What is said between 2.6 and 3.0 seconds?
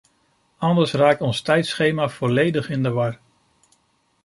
in de